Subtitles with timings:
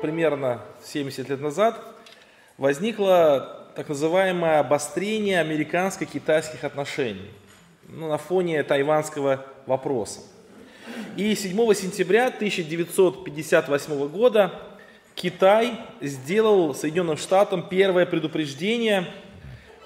[0.00, 1.82] примерно 70 лет назад
[2.58, 7.30] возникло так называемое обострение американско-китайских отношений
[7.88, 10.20] ну, на фоне тайванского вопроса.
[11.16, 14.52] И 7 сентября 1958 года
[15.14, 19.06] Китай сделал Соединенным Штатам первое предупреждение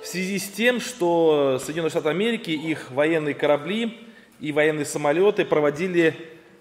[0.02, 3.96] в связи с тем, что Соединенные Штаты Америки, их военные корабли
[4.40, 6.16] и военные самолеты проводили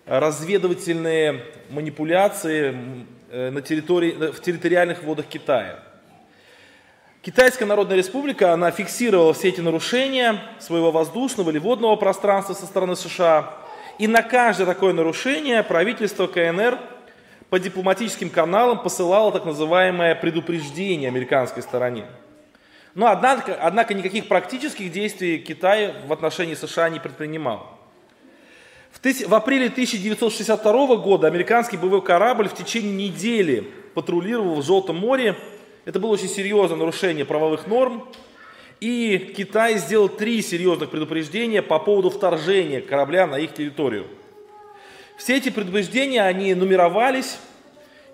[0.05, 2.75] разведывательные манипуляции
[3.31, 5.79] на территории, в территориальных водах Китая.
[7.21, 12.95] Китайская Народная Республика, она фиксировала все эти нарушения своего воздушного или водного пространства со стороны
[12.95, 13.57] США.
[13.97, 16.79] И на каждое такое нарушение правительство КНР
[17.49, 22.05] по дипломатическим каналам посылало так называемое предупреждение американской стороне.
[22.95, 27.78] Но однако, однако никаких практических действий Китай в отношении США не предпринимал.
[28.91, 33.61] В апреле 1962 года американский боевой корабль в течение недели
[33.93, 35.37] патрулировал в Желтом море.
[35.85, 38.09] Это было очень серьезное нарушение правовых норм.
[38.81, 44.05] И Китай сделал три серьезных предупреждения по поводу вторжения корабля на их территорию.
[45.17, 47.37] Все эти предупреждения, они нумеровались,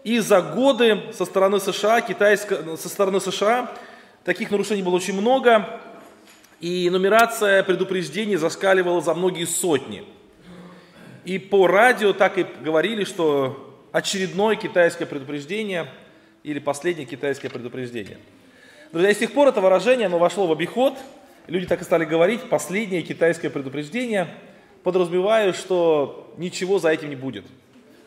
[0.04, 3.72] и за годы со стороны США, китайско, со стороны США
[4.24, 5.82] таких нарушений было очень много,
[6.62, 10.04] и нумерация предупреждений зашкаливала за многие сотни–
[11.26, 15.88] и по радио так и говорили, что очередное китайское предупреждение
[16.44, 18.18] или последнее китайское предупреждение.
[18.92, 20.94] Друзья, с тех пор это выражение, оно вошло в обиход.
[21.48, 24.28] Люди так и стали говорить, последнее китайское предупреждение,
[24.84, 27.46] подразумевая, что ничего за этим не будет.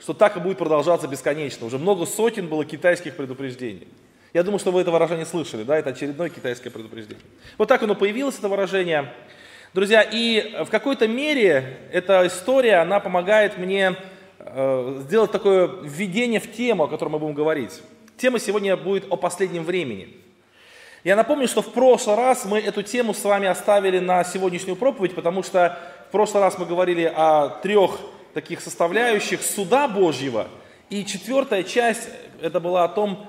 [0.01, 1.67] Что так и будет продолжаться бесконечно.
[1.67, 3.89] Уже много сотен было китайских предупреждений.
[4.33, 7.25] Я думаю, что вы это выражение слышали, да, это очередное китайское предупреждение.
[7.57, 9.13] Вот так оно появилось, это выражение.
[9.79, 13.95] Друзья, и в какой-то мере эта история, она помогает мне
[14.41, 17.81] э, сделать такое введение в тему, о которой мы будем говорить.
[18.17, 20.17] Тема сегодня будет о последнем времени.
[21.05, 25.15] Я напомню, что в прошлый раз мы эту тему с вами оставили на сегодняшнюю проповедь,
[25.15, 25.79] потому что
[26.09, 28.01] в прошлый раз мы говорили о трех
[28.35, 30.49] таких составляющих суда Божьего.
[30.91, 32.09] И четвертая часть,
[32.43, 33.29] это была о том,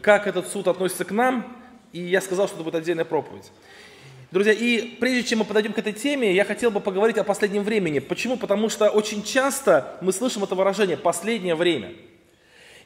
[0.00, 1.56] как этот суд относится к нам.
[1.92, 3.50] И я сказал, что это будет отдельная проповедь.
[4.30, 7.62] Друзья, и прежде чем мы подойдем к этой теме, я хотел бы поговорить о последнем
[7.62, 7.98] времени.
[7.98, 8.36] Почему?
[8.36, 11.94] Потому что очень часто мы слышим это выражение «последнее время».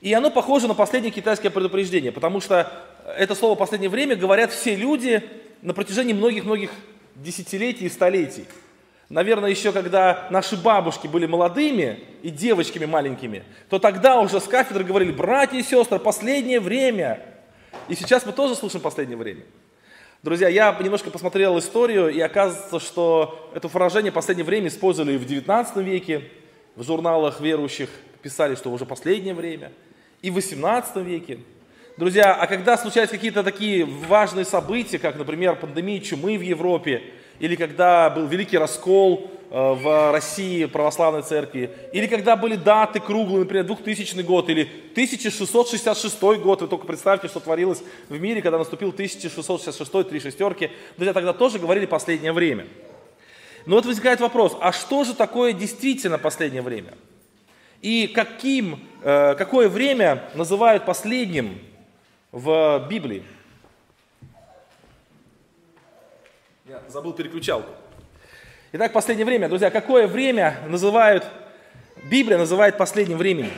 [0.00, 2.72] И оно похоже на последнее китайское предупреждение, потому что
[3.16, 5.20] это слово «последнее время» говорят все люди
[5.62, 6.70] на протяжении многих-многих
[7.16, 8.44] десятилетий и столетий.
[9.08, 14.84] Наверное, еще когда наши бабушки были молодыми и девочками маленькими, то тогда уже с кафедры
[14.84, 17.20] говорили, братья и сестры, последнее время.
[17.88, 19.42] И сейчас мы тоже слышим последнее время.
[20.22, 25.16] Друзья, я немножко посмотрел историю, и оказывается, что это выражение в последнее время использовали и
[25.16, 26.22] в 19 веке,
[26.76, 27.90] в журналах верующих
[28.22, 29.72] писали, что уже последнее время,
[30.20, 31.40] и в 18 веке.
[31.96, 37.02] Друзья, а когда случаются какие-то такие важные события, как, например, пандемия чумы в Европе,
[37.42, 43.40] или когда был великий раскол Э, в России православной церкви, или когда были даты круглые,
[43.40, 48.88] например, 2000 год или 1666 год, вы только представьте, что творилось в мире, когда наступил
[48.88, 52.66] 1666, три шестерки, друзья, тогда тоже говорили последнее время.
[53.66, 56.94] Но вот возникает вопрос, а что же такое действительно последнее время?
[57.82, 61.58] И каким, э, какое время называют последним
[62.30, 63.22] в Библии?
[66.72, 67.68] Я забыл переключалку.
[68.72, 71.26] Итак, последнее время, друзья, какое время называют,
[72.04, 73.50] Библия называет последним временем?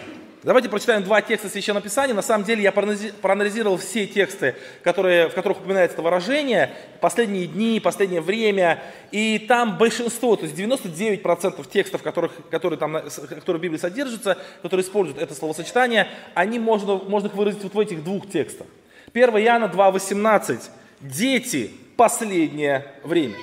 [0.42, 2.12] Давайте прочитаем два текста Священного Писания.
[2.12, 7.78] На самом деле я проанализировал все тексты, которые, в которых упоминается это выражение, последние дни,
[7.78, 8.82] последнее время,
[9.12, 14.84] и там большинство, то есть 99% текстов, которых, которые, там, которые в Библии содержатся, которые
[14.84, 18.66] используют это словосочетание, они можно, можно их выразить вот в этих двух текстах.
[19.12, 20.62] 1 Иоанна 2,18.
[21.00, 23.37] Дети, последнее время.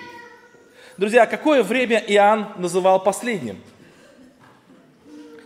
[0.97, 3.57] Друзья, какое время Иоанн называл последним?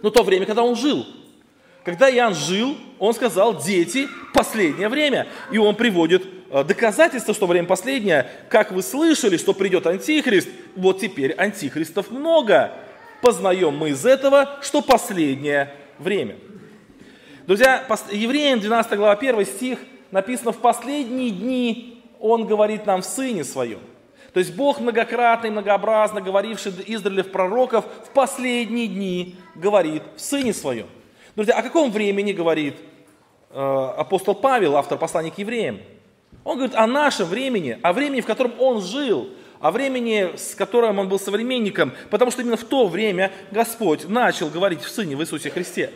[0.01, 1.05] Ну, то время, когда он жил.
[1.83, 5.27] Когда Иоанн жил, он сказал, дети, последнее время.
[5.51, 8.29] И он приводит э, доказательства, что время последнее.
[8.49, 12.73] Как вы слышали, что придет Антихрист, вот теперь Антихристов много.
[13.21, 16.35] Познаем мы из этого, что последнее время.
[17.47, 19.79] Друзья, Евреям 12 глава 1 стих
[20.11, 21.94] написано, в последние дни
[22.25, 23.79] он говорит нам в Сыне Своем.
[24.33, 30.53] То есть Бог многократно и многообразно говоривший Израилев пророков в последние дни говорит в Сыне
[30.53, 30.87] Своем.
[31.35, 32.75] Друзья, о каком времени говорит
[33.51, 35.79] э, апостол Павел, автор послания к евреям?
[36.43, 39.29] Он говорит о нашем времени, о времени, в котором он жил,
[39.59, 44.49] о времени, с которым он был современником, потому что именно в то время Господь начал
[44.49, 45.91] говорить в Сыне в Иисусе Христе.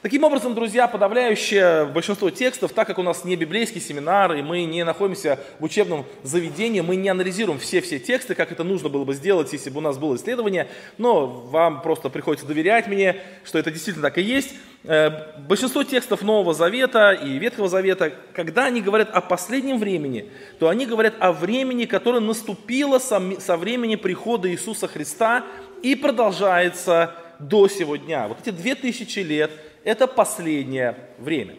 [0.00, 4.62] Таким образом, друзья, подавляющее большинство текстов, так как у нас не библейский семинар, и мы
[4.62, 9.12] не находимся в учебном заведении, мы не анализируем все-все тексты, как это нужно было бы
[9.12, 10.68] сделать, если бы у нас было исследование,
[10.98, 14.54] но вам просто приходится доверять мне, что это действительно так и есть.
[14.84, 20.30] Э, большинство текстов Нового Завета и Ветхого Завета, когда они говорят о последнем времени,
[20.60, 25.44] то они говорят о времени, которое наступило со времени прихода Иисуса Христа
[25.82, 28.28] и продолжается до сего дня.
[28.28, 29.50] Вот эти две тысячи лет–
[29.84, 31.56] это последнее время.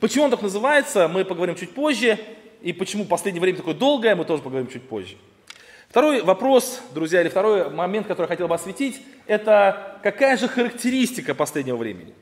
[0.00, 2.18] Почему он так называется, мы поговорим чуть позже.
[2.60, 5.16] И почему последнее время такое долгое, мы тоже поговорим чуть позже.
[5.88, 11.34] Второй вопрос, друзья, или второй момент, который я хотел бы осветить, это какая же характеристика
[11.34, 12.14] последнего времени?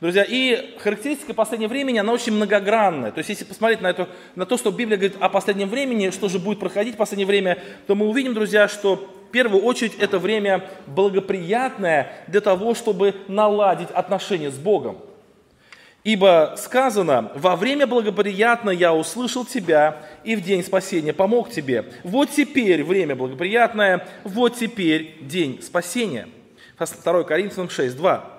[0.00, 3.10] Друзья, и характеристика последнего времени, она очень многогранная.
[3.10, 6.28] То есть, если посмотреть на, это, на то, что Библия говорит о последнем времени, что
[6.28, 7.58] же будет проходить в последнее время,
[7.88, 13.90] то мы увидим, друзья, что в первую очередь это время благоприятное для того, чтобы наладить
[13.90, 14.98] отношения с Богом.
[16.04, 21.86] Ибо сказано, во время благоприятно я услышал тебя, и в день спасения помог тебе.
[22.04, 26.28] Вот теперь время благоприятное, вот теперь день спасения.
[26.78, 28.37] 2 Коринфянам 6, 2.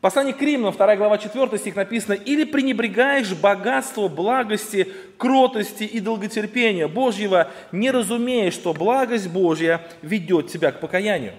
[0.00, 6.86] Послание к Римлянам, 2 глава, 4 стих написано, «Или пренебрегаешь богатство благости, кротости и долготерпения
[6.86, 11.32] Божьего, не разумея, что благость Божья ведет тебя к покаянию».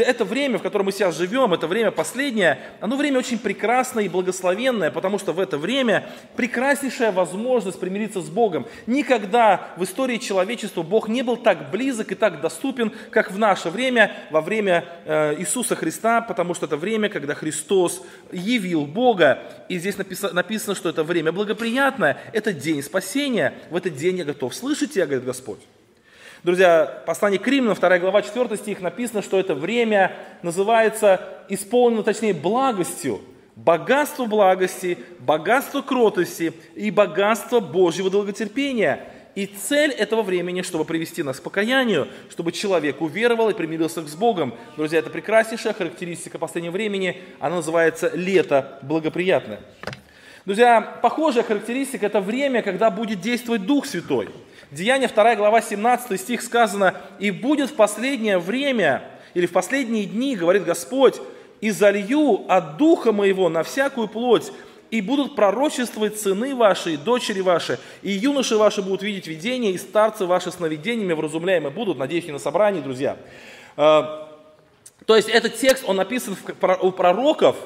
[0.00, 4.08] Это время, в котором мы сейчас живем, это время последнее, оно время очень прекрасное и
[4.08, 8.66] благословенное, потому что в это время прекраснейшая возможность примириться с Богом.
[8.86, 13.68] Никогда в истории человечества Бог не был так близок и так доступен, как в наше
[13.68, 18.02] время, во время э, Иисуса Христа, потому что это время, когда Христос
[18.32, 19.40] явил Бога.
[19.68, 23.52] И здесь написано, написано, что это время благоприятное, это день спасения.
[23.68, 25.60] В этот день я готов слышать тебя, говорит Господь.
[26.44, 32.34] Друзья, послание к Римлянам, 2 глава, 4 стих, написано, что это время называется исполнено, точнее,
[32.34, 33.20] благостью.
[33.54, 39.06] Богатство благости, богатство кротости и богатство Божьего долготерпения.
[39.36, 44.14] И цель этого времени, чтобы привести нас к покаянию, чтобы человек уверовал и примирился с
[44.16, 44.54] Богом.
[44.76, 47.22] Друзья, это прекраснейшая характеристика последнего времени.
[47.38, 49.60] Она называется лето благоприятное.
[50.44, 54.28] Друзья, похожая характеристика– это время, когда будет действовать Дух Святой–
[54.72, 59.04] Деяние 2 глава 17 стих сказано, «И будет в последнее время,
[59.34, 61.20] или в последние дни, говорит Господь,
[61.60, 64.50] и залью от Духа Моего на всякую плоть,
[64.90, 69.78] и будут пророчествовать сыны ваши, и дочери ваши, и юноши ваши будут видеть видения, и
[69.78, 71.98] старцы ваши сновидениями вразумляемы будут».
[71.98, 73.18] Надеюсь, не на собрании, друзья.
[73.76, 74.26] А,
[75.04, 76.34] то есть этот текст, он написан
[76.80, 77.56] у пророков,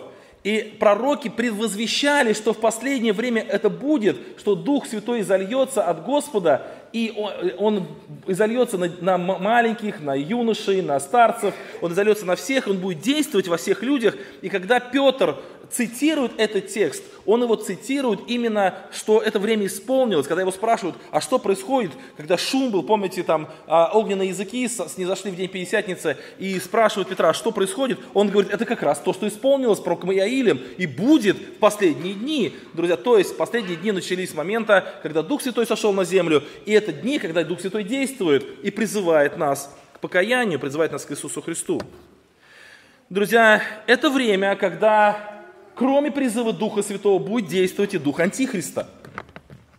[0.47, 6.69] и пророки предвозвещали, что в последнее время это будет, что Дух Святой зальется от Господа,
[6.93, 7.13] и
[7.59, 7.89] он,
[8.29, 13.57] изольется на маленьких, на юношей, на старцев, он изольется на всех, он будет действовать во
[13.57, 14.15] всех людях.
[14.41, 15.35] И когда Петр
[15.71, 21.21] цитирует этот текст, он его цитирует именно, что это время исполнилось, когда его спрашивают, а
[21.21, 26.59] что происходит, когда шум был, помните, там а, огненные языки снизошли в день Пятидесятницы, и
[26.61, 30.61] спрашивают Петра, «А что происходит, он говорит, это как раз то, что исполнилось пророком Иаилем,
[30.79, 32.55] и будет в последние дни.
[32.73, 36.73] Друзья, то есть последние дни начались с момента, когда Дух Святой сошел на землю, и
[36.73, 41.43] это дни, когда Дух Святой действует и призывает нас к покаянию, призывает нас к Иисусу
[41.43, 41.81] Христу.
[43.09, 45.36] Друзья, это время, когда
[45.77, 48.89] кроме призыва Духа Святого, будет действовать и Дух Антихриста.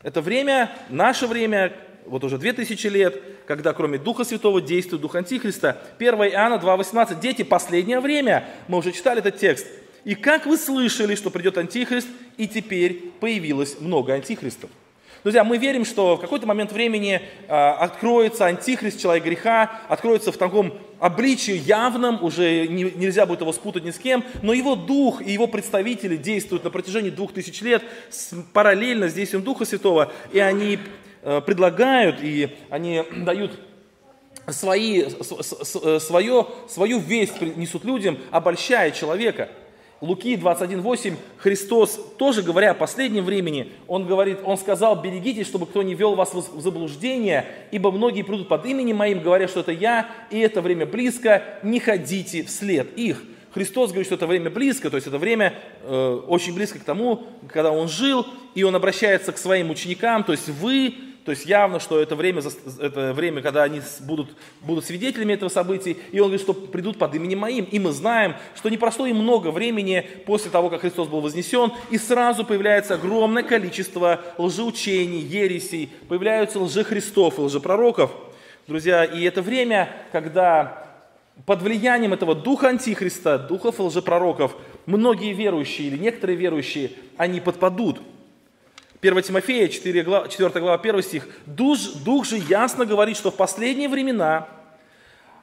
[0.04, 1.74] Это время, наше время,
[2.06, 5.82] вот уже 2000 лет, когда кроме Духа Святого действует Дух Антихриста.
[5.98, 7.20] 1 Иоанна 2,18.
[7.20, 9.68] Дети, последнее время, мы уже читали этот текст.
[10.06, 14.70] И как вы слышали, что придет Антихрист, и теперь появилось много Антихристов.
[15.24, 20.38] Друзья, мы верим, что в какой-то момент времени э, откроется антихрист, человек греха, откроется в
[20.38, 25.22] таком обличии явном, уже не, нельзя будет его спутать ни с кем, но его дух
[25.22, 27.84] и его представители действуют на протяжении двух тысяч лет
[28.54, 30.80] параллельно с действием Духа Святого, и они
[31.24, 33.60] э, предлагают, и они дают
[34.50, 35.06] свои,
[36.00, 39.50] свое, свою весть несут людям, обольщая человека–
[40.00, 45.82] Луки 21.8 Христос, тоже говоря о последнем времени, Он говорит, Он сказал, берегитесь, чтобы кто
[45.82, 50.08] не вел вас в заблуждение, ибо многие придут под именем Моим, говоря, что это Я,
[50.30, 53.24] и это время близко, не ходите вслед их.
[53.52, 57.24] Христос говорит, что это время близко, то есть это время э, очень близко к тому,
[57.52, 60.94] когда Он жил, и Он обращается к своим ученикам, то есть вы
[61.28, 62.42] то есть явно, что это время,
[62.80, 64.30] это время когда они будут,
[64.62, 65.98] будут свидетелями этого события.
[66.14, 67.66] И он говорит, что придут под именем моим.
[67.66, 71.74] И мы знаем, что не прошло и много времени после того, как Христос был вознесен,
[71.90, 78.12] и сразу появляется огромное количество лжеучений, ересей, появляются лжехристов и лжепророков.
[78.66, 80.88] Друзья, и это время, когда
[81.46, 84.56] под влиянием этого духа антихриста, духов лжепророков,
[84.86, 88.00] многие верующие или некоторые верующие, они подпадут.
[89.02, 91.28] 1 Тимофея, 4 глава, 4 глава, 1 стих.
[91.46, 94.48] Дух, Дух же ясно говорит, что в последние времена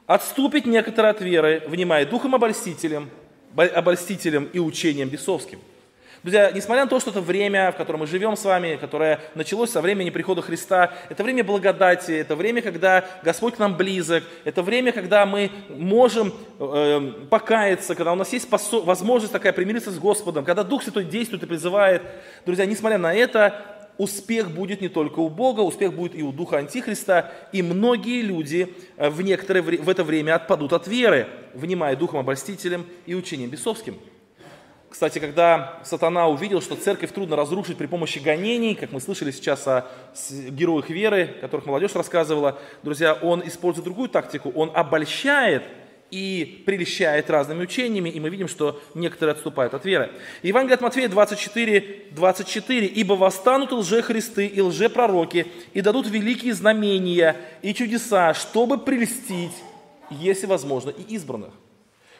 [0.05, 3.09] отступит некоторые от веры, внимая духом обольстителем,
[3.55, 5.59] обольстителем и учением бесовским–
[6.25, 9.69] Друзья, несмотря на то, что это время, в котором мы живем с вами, которое началось
[9.69, 14.63] со времени прихода Христа, это время благодати, это время, когда Господь к нам близок, это
[14.63, 20.45] время, когда мы можем э, покаяться, когда у нас есть возможность такая примириться с Господом,
[20.45, 22.01] когда Дух Святой действует и призывает.
[22.43, 23.63] Друзья, несмотря на это,
[23.99, 28.73] успех будет не только у Бога, успех будет и у Духа Антихриста, и многие люди
[28.97, 33.99] э, в, некоторое, в это время отпадут от веры, внимая Духом Обольстителем и учением бесовским.
[34.95, 39.67] Кстати, когда сатана увидел, что церковь трудно разрушить при помощи гонений, как мы слышали сейчас
[39.67, 39.87] о
[40.31, 45.63] героях веры, которых молодежь рассказывала, друзья, он использует другую тактику, он обольщает
[46.11, 50.11] и прельщает разными учениями, и мы видим, что некоторые отступают от веры.
[50.43, 52.87] Евангелие от Матфея 24, 24.
[52.87, 59.61] «Ибо восстанут лжехристы и лжепророки, и дадут великие знамения и чудеса, чтобы прельстить,
[60.09, 61.51] если возможно, и избранных».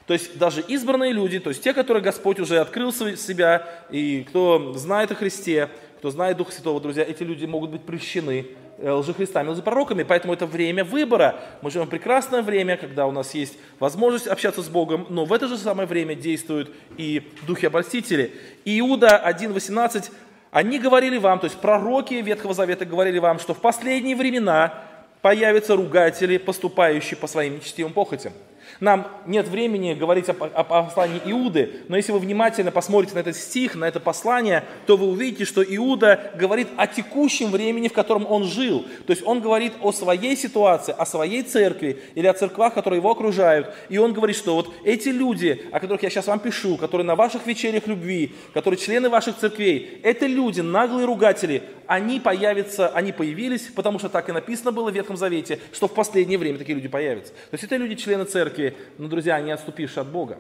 [0.08, 4.74] То есть даже избранные люди, то есть те, которые Господь уже открыл себя, и кто
[4.74, 8.46] знает о Христе, кто знает Духа Святого, друзья, эти люди могут быть прещены
[8.78, 11.40] э, лжехристами, лжепророками, поэтому это время выбора.
[11.64, 15.34] Мы живем в прекрасное время, когда у нас есть возможность общаться с Богом, но в
[15.34, 18.32] это же самое время действуют и духи обольстители.
[18.64, 20.12] Иуда 1.18,
[20.52, 24.84] они говорили вам, то есть пророки Ветхого Завета говорили вам, что в последние времена
[25.24, 28.34] появятся ругатели, поступающие по своим нечестивым похотям.
[28.80, 33.36] Нам нет времени говорить о, о послании Иуды, но если вы внимательно посмотрите на этот
[33.36, 38.26] стих, на это послание, то вы увидите, что Иуда говорит о текущем времени, в котором
[38.26, 38.86] он жил.
[39.06, 43.12] То есть он говорит о своей ситуации, о своей церкви или о церквах, которые его
[43.12, 43.74] окружают.
[43.90, 47.16] И он говорит, что вот эти люди, о которых я сейчас вам пишу, которые на
[47.16, 53.70] ваших вечерях любви, которые члены ваших церквей, это люди, наглые ругатели, они появятся, они появились,
[53.76, 56.88] потому что так и написано было в Ветхом Завете, что в последнее время такие люди
[56.88, 57.34] появятся.
[57.34, 58.55] То есть это люди, члены церкви,
[58.98, 60.38] но, друзья, они отступившие от Бога.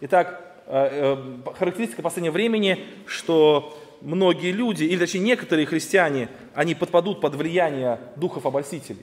[0.00, 1.16] Итак, э,
[1.46, 7.98] э, характеристика последнего времени, что многие люди, или точнее некоторые христиане, они подпадут под влияние
[8.16, 9.02] духов обольстителей.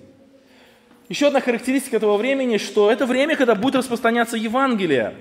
[1.08, 5.16] Еще одна характеристика этого времени, что это время, когда будет распространяться Евангелие.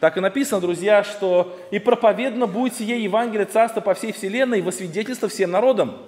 [0.00, 4.72] Так и написано, друзья, что «и проповедно будет сие Евангелие Царства по всей вселенной во
[4.72, 5.98] свидетельство всем народам».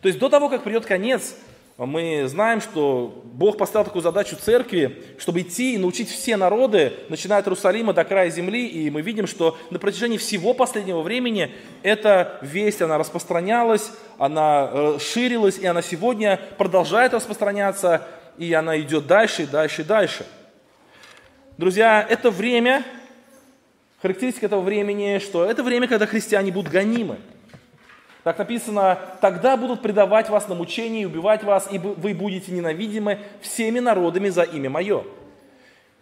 [0.00, 1.36] То есть до того, как придет конец,
[1.76, 7.40] мы знаем, что Бог поставил такую задачу церкви, чтобы идти и научить все народы, начиная
[7.40, 11.52] от Иерусалима до края земли, и мы видим, что на протяжении всего последнего времени
[11.82, 18.06] эта весть, она распространялась, она э, ширилась, и она сегодня продолжает распространяться,
[18.38, 20.26] и она идет дальше, и дальше, и дальше.
[21.58, 22.84] Друзья, это время,
[24.00, 27.18] характеристика этого времени, что это время, когда христиане будут гонимы.
[28.24, 33.18] Так написано, тогда будут предавать вас на мучение и убивать вас, и вы будете ненавидимы
[33.42, 35.04] всеми народами за имя мое.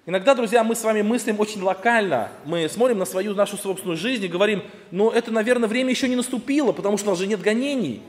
[0.07, 2.29] Иногда, друзья, мы с вами мыслим очень локально.
[2.45, 4.63] Мы смотрим на свою, нашу собственную жизнь и говорим,
[4.93, 8.03] ну это, наверное, время еще не наступило, потому что у нас же нет гонений.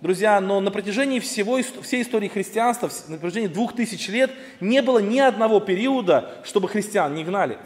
[0.00, 4.30] Друзья, но на протяжении всего, всей истории христианства, на протяжении двух тысяч лет,
[4.60, 7.58] не было ни одного периода, чтобы христиан не гнали.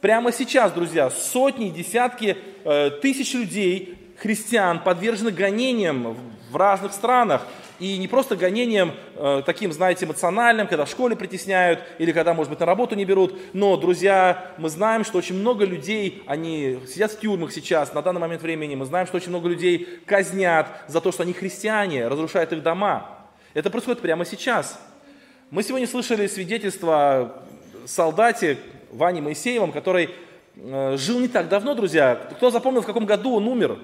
[0.00, 6.16] Прямо сейчас, друзья, сотни, десятки э, тысяч людей, христиан, подвержены гонениям
[6.50, 7.46] в разных странах.
[7.78, 12.50] И не просто гонениям э, таким, знаете, эмоциональным, когда в школе притесняют или когда, может
[12.50, 13.34] быть, на работу не берут.
[13.54, 18.20] Но, друзья, мы знаем, что очень много людей, они сидят в тюрьмах сейчас, на данный
[18.20, 18.74] момент времени.
[18.74, 23.08] Мы знаем, что очень много людей казнят за то, что они христиане, разрушают их дома.
[23.54, 24.78] Это происходит прямо сейчас.
[25.50, 27.42] Мы сегодня слышали свидетельство
[27.86, 28.58] солдате,
[28.92, 30.10] Ваней Моисеевым, который
[30.56, 32.14] э, жил не так давно, друзья.
[32.36, 33.78] Кто запомнил, в каком году он умер?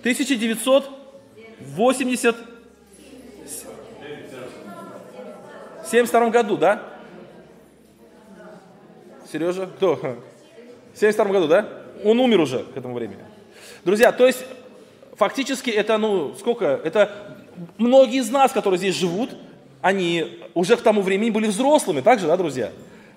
[0.00, 2.36] 1980
[5.88, 6.82] 72 году, да?
[9.30, 9.66] Сережа?
[9.66, 9.94] Кто?
[10.94, 11.68] В 72 году, да?
[12.04, 13.22] Он умер уже к этому времени.
[13.84, 14.44] Друзья, то есть
[15.16, 16.80] фактически это, ну, сколько?
[16.82, 17.12] Это
[17.78, 19.30] многие из нас, которые здесь живут,
[19.80, 22.72] они уже к тому времени были взрослыми, так же, да, друзья?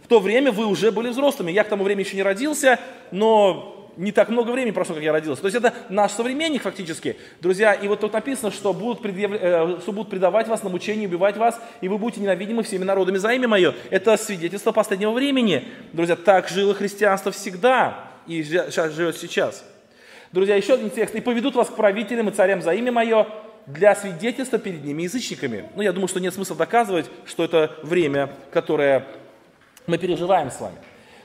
[0.09, 1.51] то время вы уже были взрослыми.
[1.51, 2.79] Я к тому времени еще не родился,
[3.11, 5.41] но не так много времени прошло, как я родился.
[5.41, 7.17] То есть это наш современник фактически.
[7.41, 9.31] Друзья, и вот тут написано, что будут, предъяв...
[9.33, 13.17] Э, что будут предавать вас на мучение, убивать вас, и вы будете ненавидимы всеми народами
[13.17, 13.75] за имя мое.
[13.89, 15.65] Это свидетельство последнего времени.
[15.91, 19.65] Друзья, так жило христианство всегда и сейчас живет сейчас.
[20.31, 21.13] Друзья, еще один текст.
[21.15, 23.27] «И поведут вас к правителям и царям за имя мое,
[23.65, 25.65] для свидетельства перед ними язычниками».
[25.75, 29.05] Ну, я думаю, что нет смысла доказывать, что это время, которое
[29.87, 30.77] мы переживаем с вами.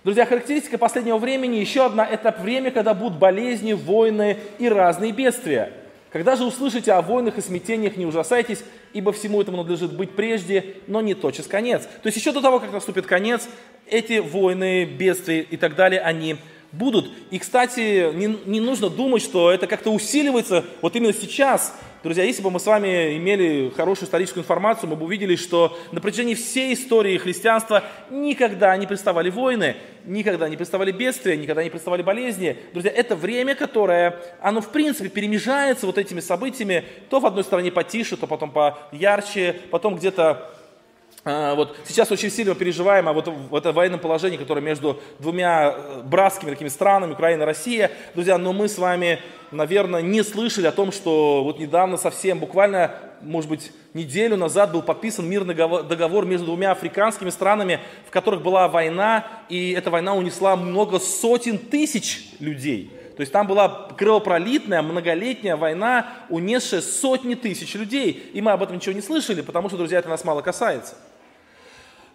[0.05, 5.73] Друзья, характеристика последнего времени еще одна– это время, когда будут болезни, войны и разные бедствия.
[6.13, 10.77] Когда же услышите о войнах и смятениях, не ужасайтесь, ибо всему этому надлежит быть прежде,
[10.89, 11.85] но не тотчас конец.
[12.03, 13.49] То есть еще до того, как наступит конец,
[13.87, 16.37] эти войны, бедствия и так далее, они
[16.75, 17.11] будут.
[17.31, 21.75] И, кстати, не, не нужно думать, что это как-то усиливается вот именно сейчас.
[22.03, 26.03] Друзья, если бы мы с вами имели хорошую историческую информацию, мы бы увидели, что на
[26.03, 32.03] протяжении всей истории христианства никогда не приставали войны, никогда не приставали бедствия, никогда не приставали
[32.03, 32.59] болезни.
[32.75, 37.73] Друзья, это время, которое, оно в принципе перемежается вот этими событиями, то в одной стороне
[37.73, 40.51] потише, то потом поярче, потом где-то
[41.25, 46.03] вот сейчас очень сильно переживаем а вот в это военном положении, которое между двумя э,
[46.03, 47.91] братскими такими странами, Украина и Россия.
[48.15, 52.95] Друзья, но мы с вами, наверное, не слышали о том, что вот недавно совсем, буквально,
[53.23, 58.69] может быть, неделю назад был подписан мирный договор между двумя африканскими странами, в которых была
[58.69, 62.93] война, и эта война унесла много сотен тысяч людей.
[63.17, 68.31] То есть там была кровопролитная, многолетняя война, унесшая сотни тысяч людей.
[68.35, 70.97] И мы об этом ничего не слышали, потому что, друзья, это нас мало касается.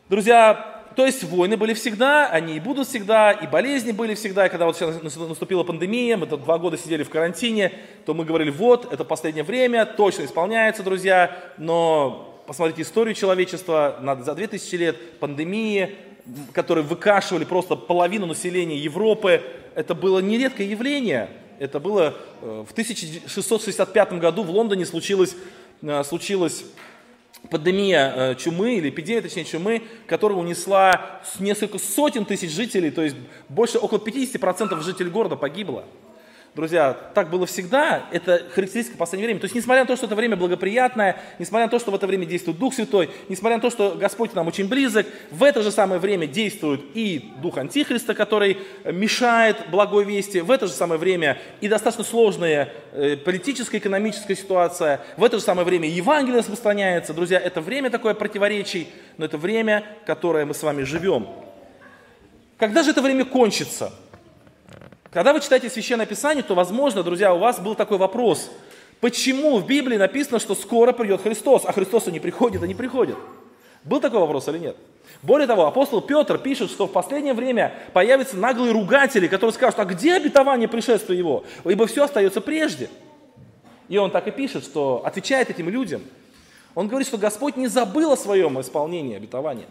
[0.09, 4.47] Друзья, то есть войны были всегда, они и будут всегда, и болезни были всегда.
[4.47, 7.71] И когда вот сейчас наступила пандемия, мы два года сидели в карантине,
[8.07, 14.33] то мы говорили, вот, это последнее время, точно исполняется, друзья, но посмотрите историю человечества, за
[14.33, 15.95] 2000 лет пандемии,
[16.53, 19.43] которые выкашивали просто половину населения Европы,
[19.75, 21.29] это было нередкое явление.
[21.59, 25.35] Это было э, в 1665 году в Лондоне случилось,
[25.83, 26.65] э, случилось
[27.49, 33.15] пандемия э, чумы, или эпидемия, точнее, чумы, которая унесла несколько сотен тысяч жителей, то есть
[33.47, 35.85] больше, около 50% жителей города погибло.
[36.59, 39.39] Друзья, так было всегда, это характеристика последнего времени.
[39.39, 42.05] То есть, несмотря на то, что это время благоприятное, несмотря на то, что в это
[42.05, 45.71] время действует Дух Святой, несмотря на то, что Господь нам очень близок, в это же
[45.71, 51.37] самое время действует и Дух Антихриста, который мешает благой вести, в это же самое время
[51.61, 57.13] и достаточно сложная э, политическая, экономическая ситуация, в это же самое время Евангелие распространяется.
[57.13, 61.25] Друзья, это время такое противоречий, но это время, которое мы с вами живем.
[62.57, 63.93] Когда же это время кончится?
[65.11, 68.51] Когда вы читаете Священное Писание, то, возможно, друзья, у вас был такой вопрос.
[68.99, 73.15] Почему в Библии написано, что скоро придет Христос, а Христос не приходит и не приходит?
[73.83, 74.77] Был такой вопрос или нет?
[75.23, 79.85] Более того, апостол Петр пишет, что в последнее время появятся наглые ругатели, которые скажут, а
[79.85, 81.43] где обетование пришествия его?
[81.65, 82.89] Ибо все остается прежде.
[83.87, 86.03] И он так и пишет, что отвечает этим людям.
[86.75, 89.65] Он говорит, что Господь не забыл о своем исполнении обетования.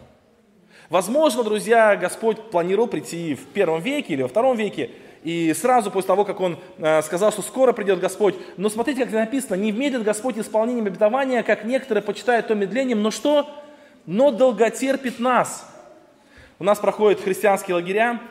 [0.89, 4.89] Возможно, друзья, Господь планировал прийти в первом веке или во втором веке,
[5.23, 9.13] и сразу после того, как он э, сказал, что скоро придет Господь, но смотрите, как
[9.13, 13.49] написано, не медлит Господь исполнением обетования, как некоторые почитают то медлением, но что?
[14.05, 15.65] Но долготерпит нас.
[16.57, 18.21] У нас проходят христианские лагеря,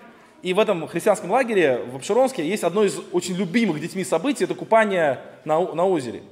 [0.43, 4.55] и в этом христианском лагере в Обширонске есть одно из очень любимых детьми событий, это
[4.55, 6.23] купание на, на озере.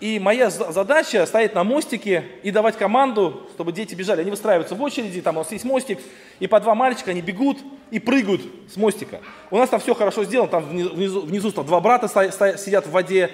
[0.00, 4.22] И моя задача стоять на мостике и давать команду, чтобы дети бежали.
[4.22, 5.98] Они выстраиваются в очереди, там у нас есть мостик,
[6.38, 7.58] и по два мальчика, они бегут
[7.90, 8.40] и прыгают
[8.72, 9.20] с мостика.
[9.50, 13.30] У нас там все хорошо сделано, там внизу, внизу там два брата сидят в воде,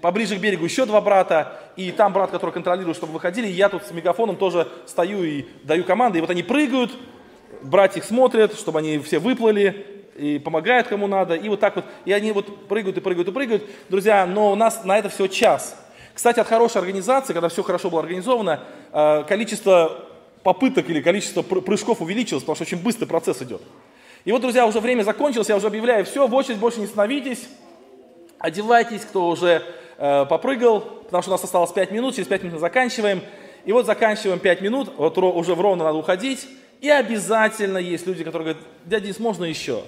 [0.00, 3.68] поближе к берегу еще два брата, и там брат, который контролирует, чтобы выходили, и я
[3.68, 6.90] тут с мегафоном тоже стою и даю команды, и вот они прыгают,
[7.62, 9.86] братья их смотрят, чтобы они все выплыли,
[10.16, 13.32] и помогают кому надо, и вот так вот, и они вот прыгают и прыгают и
[13.32, 13.64] прыгают.
[13.88, 15.78] Друзья, но у нас на это все час.
[16.14, 18.60] Кстати, от хорошей организации, когда все хорошо было организовано,
[18.92, 19.98] э, количество
[20.42, 23.62] попыток или количество прыжков увеличилось, потому что очень быстрый процесс идет.
[24.24, 27.48] И вот, друзья, уже время закончилось, я уже объявляю, все, в очередь больше не становитесь,
[28.38, 29.62] одевайтесь, кто уже
[29.98, 33.22] э, попрыгал, потому что у нас осталось 5 минут, через 5 минут заканчиваем.
[33.64, 36.48] И вот заканчиваем 5 минут, вот уже в ровно надо уходить.
[36.80, 39.82] И обязательно есть люди, которые говорят, дядя Денис, можно еще?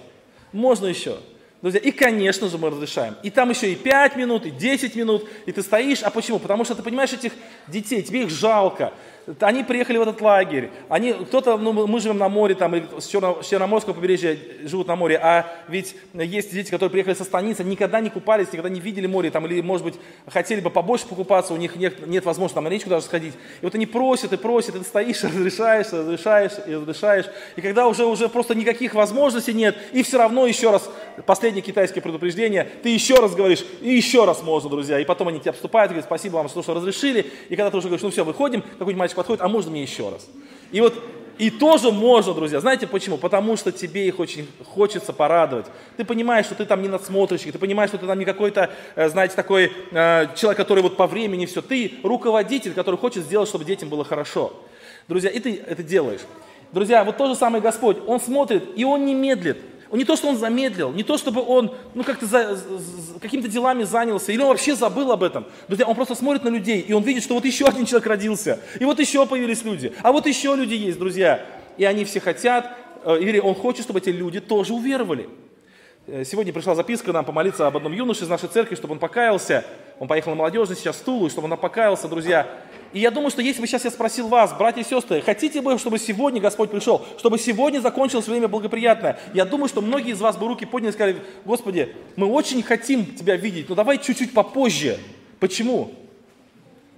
[0.52, 1.16] Можно еще?
[1.64, 3.16] Друзья, и, конечно же, мы разрешаем.
[3.22, 6.02] И там еще и 5 минут, и 10 минут, и ты стоишь.
[6.02, 6.38] А почему?
[6.38, 7.32] Потому что ты понимаешь этих
[7.68, 8.92] детей, тебе их жалко.
[9.40, 13.40] Они приехали в этот лагерь, они, кто-то, ну, мы живем на море, там, с, Черно,
[13.42, 18.10] Черноморского побережья живут на море, а ведь есть дети, которые приехали со станицы, никогда не
[18.10, 19.94] купались, никогда не видели море, там, или, может быть,
[20.26, 23.34] хотели бы побольше покупаться, у них нет, нет возможности там, на речку даже сходить.
[23.34, 27.26] И вот они просят и просят, и ты стоишь, разрешаешь, разрешаешь, и разрешаешь.
[27.56, 30.90] И когда уже, уже просто никаких возможностей нет, и все равно еще раз,
[31.26, 34.98] последнее китайское предупреждение, ты еще раз говоришь, и еще раз можно, друзья.
[34.98, 37.26] И потом они тебя обступают, говорят, спасибо вам, что разрешили.
[37.48, 39.82] И когда ты уже говоришь, ну все, выходим, какой-нибудь мальчик мальчик подходит, а можно мне
[39.82, 40.26] еще раз?
[40.72, 40.94] И вот
[41.36, 42.60] и тоже можно, друзья.
[42.60, 43.16] Знаете почему?
[43.16, 45.66] Потому что тебе их очень хочется порадовать.
[45.96, 49.08] Ты понимаешь, что ты там не надсмотрщик, ты понимаешь, что ты там не какой-то, э,
[49.08, 51.60] знаете, такой э, человек, который вот по времени все.
[51.60, 54.52] Ты руководитель, который хочет сделать, чтобы детям было хорошо.
[55.08, 56.20] Друзья, и ты это делаешь.
[56.70, 59.58] Друзья, вот то же самое Господь, Он смотрит, и Он не медлит.
[59.90, 63.48] Он не то, что он замедлил, не то, чтобы он ну, как-то за, за, какими-то
[63.48, 65.46] делами занялся, или он вообще забыл об этом.
[65.68, 68.60] Друзья, он просто смотрит на людей, и он видит, что вот еще один человек родился,
[68.80, 71.44] и вот еще появились люди, а вот еще люди есть, друзья.
[71.76, 75.28] И они все хотят, э, или он хочет, чтобы эти люди тоже уверовали.
[76.06, 79.64] Э, сегодня пришла записка нам помолиться об одном юноше из нашей церкви, чтобы он покаялся.
[79.98, 82.46] Он поехал на молодежный сейчас в Тулу, чтобы он покаялся, друзья.
[82.94, 85.76] И я думаю, что если бы сейчас я спросил вас, братья и сестры, хотите бы,
[85.78, 90.36] чтобы сегодня Господь пришел, чтобы сегодня закончилось время благоприятное, я думаю, что многие из вас
[90.36, 95.00] бы руки подняли и сказали, Господи, мы очень хотим Тебя видеть, но давай чуть-чуть попозже.
[95.40, 95.92] Почему?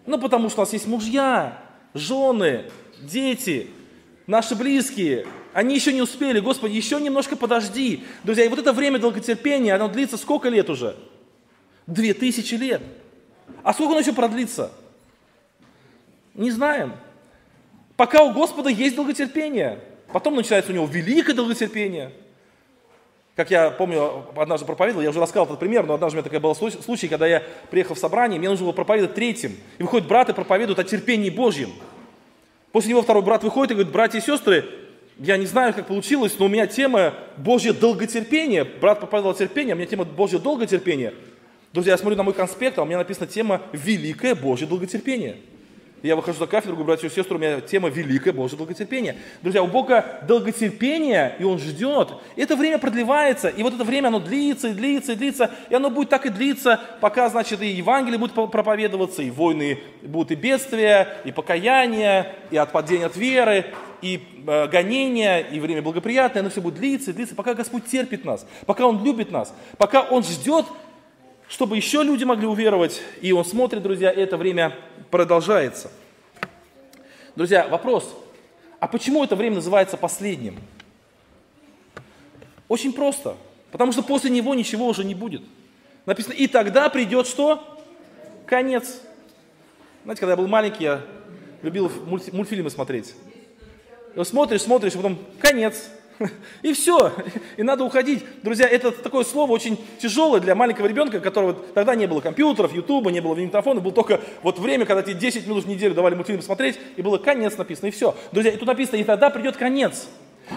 [0.05, 1.63] Ну, потому что у нас есть мужья,
[1.95, 2.65] жены,
[3.01, 3.69] дети,
[4.27, 8.05] наши близкие, они еще не успели, Господи, еще немножко подожди.
[8.23, 10.95] Друзья, и вот это время долготерпения, оно длится сколько лет уже?
[11.87, 12.83] Две тысячи лет.
[13.63, 14.73] А сколько оно еще продлится?
[16.37, 16.93] Не знаем.
[17.97, 19.81] Пока у Господа есть долготерпение.
[20.13, 22.13] Потом начинается у него великое долготерпение.
[23.35, 26.41] Как я помню, однажды проповедовал, я уже рассказал этот пример, но однажды у меня такой
[26.41, 29.57] был случай, когда я приехал в собрание, мне нужно было проповедовать третьим.
[29.79, 31.71] И выходит брат и проповедует о терпении Божьем.
[32.73, 34.65] После него второй брат выходит и говорит, братья и сестры,
[35.19, 38.65] я не знаю, как получилось, но у меня тема Божье долготерпение.
[38.65, 41.15] Брат проповедовал терпение, а у меня тема Божье долготерпение.
[41.73, 45.37] Друзья, я смотрю на мой конспект, а у меня написана тема «Великое Божье долготерпение».
[46.07, 49.17] Я выхожу за кафедру, говорю, братья и сестры, у меня тема великое Божье долготерпение.
[49.43, 52.11] Друзья, у Бога долготерпение, и Он ждет.
[52.37, 55.75] И это время продлевается, и вот это время, оно длится, и длится, и длится, и
[55.75, 60.37] оно будет так и длиться, пока, значит, и Евангелие будет проповедоваться, и войны будут, и
[60.37, 63.67] бедствия, и покаяние, и отпадение от веры,
[64.01, 68.25] и э, гонения, и время благоприятное, оно все будет длиться и длиться, пока Господь терпит
[68.25, 70.67] нас, пока Он любит нас, пока Он ждет,
[71.49, 74.77] чтобы еще люди могли уверовать, и Он смотрит, друзья, это время
[75.11, 75.91] продолжается.
[77.35, 78.17] Друзья, вопрос,
[78.81, 80.59] а почему это время называется последним?
[82.69, 83.37] Очень просто,
[83.71, 85.43] потому что после него ничего уже не будет.
[86.05, 87.79] Написано, и тогда придет что?
[88.47, 89.01] Конец.
[90.05, 91.01] Знаете, когда я был маленький, я
[91.63, 91.91] любил
[92.33, 93.15] мультфильмы смотреть.
[94.23, 95.91] Смотришь, смотришь, и потом конец.
[96.63, 97.13] И все,
[97.57, 98.25] и надо уходить.
[98.43, 103.11] Друзья, это такое слово очень тяжелое для маленького ребенка, которого тогда не было компьютеров, ютуба,
[103.11, 106.43] не было магнитофона, было только вот время, когда тебе 10 минут в неделю давали мультфильм
[106.43, 108.15] смотреть, и было конец написано, и все.
[108.33, 110.09] Друзья, и тут написано, и тогда придет конец.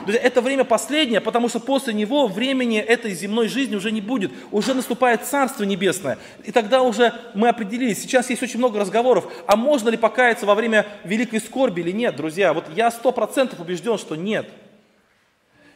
[0.05, 4.31] Друзья, это время последнее, потому что после него времени этой земной жизни уже не будет.
[4.51, 6.19] Уже наступает Царство Небесное.
[6.43, 7.99] И тогда уже мы определились.
[7.99, 12.15] Сейчас есть очень много разговоров, а можно ли покаяться во время великой скорби или нет,
[12.15, 12.53] друзья.
[12.53, 14.47] Вот я сто процентов убежден, что нет.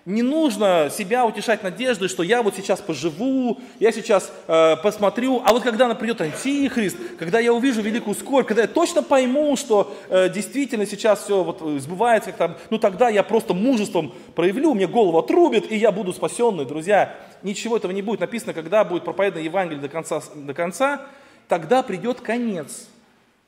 [0.05, 5.53] Не нужно себя утешать надеждой, что я вот сейчас поживу, я сейчас э, посмотрю, а
[5.53, 10.27] вот когда придет антихрист, когда я увижу великую скорбь, когда я точно пойму, что э,
[10.27, 15.19] действительно сейчас все вот сбывается, как там, ну тогда я просто мужеством проявлю, мне голову
[15.19, 16.65] отрубит, и я буду спасенный.
[16.65, 18.19] Друзья, ничего этого не будет.
[18.19, 21.05] Написано, когда будет проповедано Евангелие до конца, до конца,
[21.47, 22.89] тогда придет конец.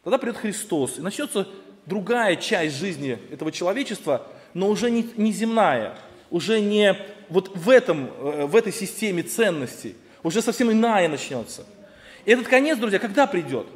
[0.05, 1.49] Тогда придет Христос, и начнется
[1.85, 5.97] другая часть жизни этого человечества, но уже не, не земная
[6.35, 6.97] уже не
[7.29, 11.63] вот в, этом, э, в этой системе ценностей, уже совсем иная начнется.
[12.25, 13.67] И этот конец, друзья, когда придет?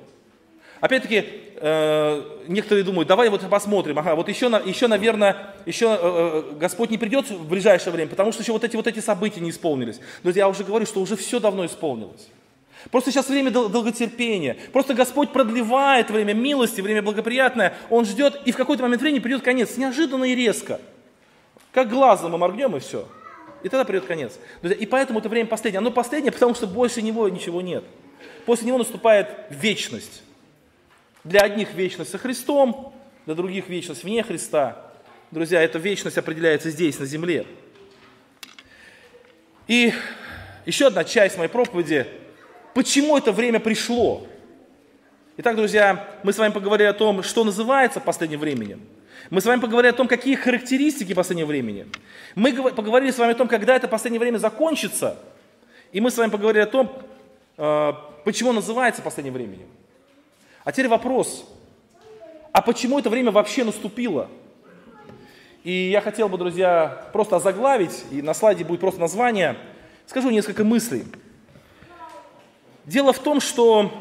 [0.82, 1.24] Опять-таки,
[1.56, 6.98] э, некоторые думают, давай вот посмотрим, ага, вот еще, еще наверное, еще э, Господь не
[6.98, 10.02] придет в ближайшее время, потому что еще вот эти, вот эти события не исполнились.
[10.22, 12.28] Друзья, я уже говорю, что уже все давно исполнилось.
[12.92, 14.58] Просто сейчас время долготерпения.
[14.74, 17.74] Просто Господь продлевает время милости, время благоприятное.
[17.90, 20.82] Он ждет, и в какой-то момент времени придет конец, неожиданно и резко.
[21.72, 23.08] Как глазом мы моргнем, и все.
[23.64, 24.40] И тогда придет конец.
[24.64, 25.80] И поэтому это время последнее.
[25.80, 27.84] Оно последнее, потому что больше него ничего нет.
[28.46, 30.24] После него наступает вечность.
[31.24, 32.94] Для одних вечность со Христом,
[33.26, 34.92] для других вечность вне Христа.
[35.32, 37.46] Друзья, эта вечность определяется здесь, на земле.
[39.68, 39.94] И
[40.66, 42.08] еще одна часть моей проповеди.
[42.74, 44.26] Почему это время пришло?
[45.38, 48.82] Итак, друзья, мы с вами поговорили о том, что называется последним временем.
[49.30, 51.88] Мы с вами поговорили о том, какие характеристики последнего времени.
[52.36, 55.18] Мы поговорили с вами о том, когда это последнее время закончится.
[55.92, 56.92] И мы с вами поговорили о том,
[57.58, 57.94] э,
[58.26, 59.58] почему называется последнее время.
[60.64, 61.46] А теперь вопрос,
[62.52, 64.30] а почему это время вообще наступило?
[65.64, 69.58] И я хотел бы, друзья, просто озаглавить, и на слайде будет просто название,
[70.08, 71.06] скажу несколько мыслей.
[72.86, 73.92] Дело в том, что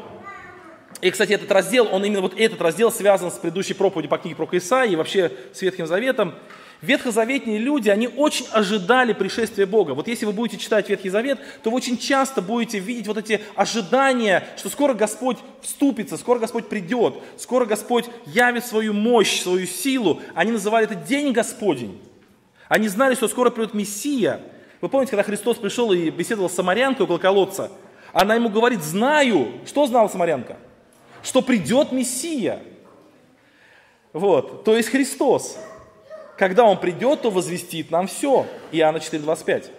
[1.01, 4.35] и, кстати, этот раздел, он именно вот этот раздел связан с предыдущей проповедью по книге
[4.35, 6.35] про Исаии и вообще с Ветхим Заветом.
[6.81, 9.91] Ветхозаветные люди, они очень ожидали пришествия Бога.
[9.91, 13.41] Вот если вы будете читать Ветхий Завет, то вы очень часто будете видеть вот эти
[13.55, 20.21] ожидания, что скоро Господь вступится, скоро Господь придет, скоро Господь явит свою мощь, свою силу.
[20.35, 21.99] Они называли это День Господень.
[22.69, 24.39] Они знали, что скоро придет Мессия.
[24.79, 27.71] Вы помните, когда Христос пришел и беседовал с самарянкой около колодца,
[28.13, 30.57] она ему говорит, знаю, что знала самарянка?
[31.23, 32.61] Что придет Мессия.
[34.13, 35.57] Вот, то есть Христос.
[36.37, 38.45] Когда Он придет, то возвестит нам все.
[38.71, 39.71] Иоанна 4,25.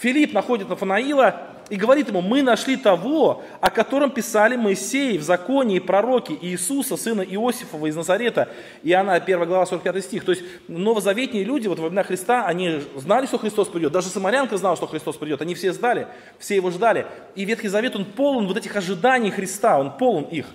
[0.00, 5.76] Филипп находит Нафанаила и говорит ему, мы нашли того, о котором писали Моисей в законе
[5.76, 8.48] и пророки Иисуса, сына Иосифова из Назарета.
[8.82, 10.24] Иоанна 1 глава 45 стих.
[10.24, 13.92] То есть новозаветные люди вот во времена Христа, они знали, что Христос придет.
[13.92, 15.42] Даже самарянка знала, что Христос придет.
[15.42, 16.08] Они все ждали,
[16.38, 17.06] все его ждали.
[17.34, 20.46] И Ветхий Завет, он полон вот этих ожиданий Христа, он полон их.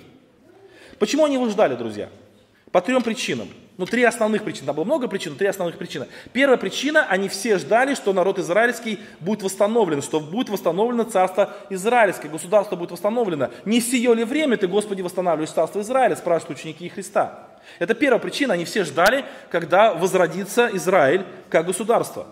[1.03, 2.07] Почему они его ждали, друзья?
[2.71, 3.49] По трем причинам.
[3.75, 4.67] Ну, три основных причины.
[4.67, 6.07] Там было много причин, но три основных причины.
[6.31, 12.29] Первая причина, они все ждали, что народ израильский будет восстановлен, что будет восстановлено царство израильское,
[12.29, 13.49] государство будет восстановлено.
[13.65, 17.49] Не сие ли время ты, Господи, восстанавливаешь царство Израиля, спрашивают ученики Христа.
[17.79, 22.27] Это первая причина, они все ждали, когда возродится Израиль как государство.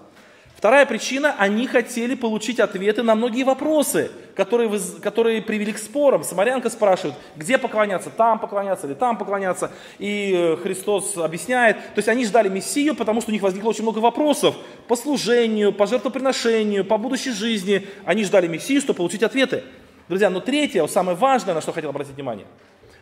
[0.61, 4.69] Вторая причина, они хотели получить ответы на многие вопросы, которые,
[5.01, 6.23] которые привели к спорам.
[6.23, 9.71] Самарянка спрашивает, где поклоняться, там поклоняться или там поклоняться.
[9.97, 11.77] И э, Христос объясняет.
[11.77, 14.55] То есть они ждали Мессию, потому что у них возникло очень много вопросов
[14.87, 17.87] по служению, по жертвоприношению, по будущей жизни.
[18.05, 19.63] Они ждали Мессию, чтобы получить ответы.
[20.09, 22.45] Друзья, но третье, самое важное, на что хотел обратить внимание.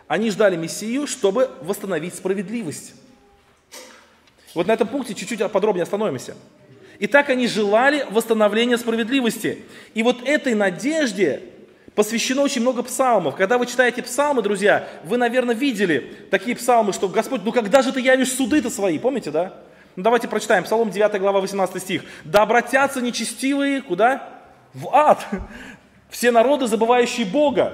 [0.07, 2.93] Они ждали Мессию, чтобы восстановить справедливость.
[4.55, 6.37] Вот на этом пункте чуть-чуть подробнее остановимся.
[6.99, 9.63] И так они желали восстановления справедливости.
[9.93, 11.41] И вот этой надежде
[11.95, 13.35] посвящено очень много псалмов.
[13.35, 17.93] Когда вы читаете псалмы, друзья, вы, наверное, видели такие псалмы, что Господь, ну когда же
[17.93, 19.53] ты явишь суды-то свои, помните, да?
[19.95, 22.03] Ну давайте прочитаем, Псалом 9 глава 18 стих.
[22.23, 24.29] «Да обратятся нечестивые, куда?
[24.73, 25.25] В ад,
[26.09, 27.73] все народы, забывающие Бога,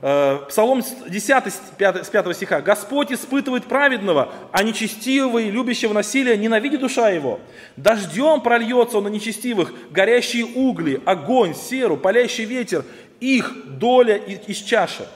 [0.00, 2.60] Псалом 10 с 5 стиха.
[2.60, 7.40] «Господь испытывает праведного, а нечестивого и любящего насилия ненавидит душа его.
[7.76, 12.84] Дождем прольется он на нечестивых, горящие угли, огонь, серу, палящий ветер,
[13.18, 15.08] их доля из чаши.